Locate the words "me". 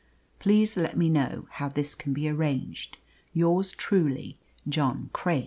0.97-1.09